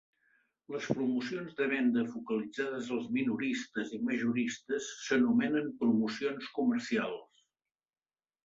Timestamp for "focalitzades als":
2.13-3.05